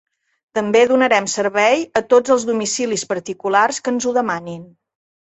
[0.59, 4.65] També donarem servei a tots els domicilis particulars que ens ho demanin.